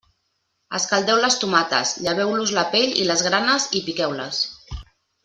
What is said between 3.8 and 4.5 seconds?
i piqueu-les.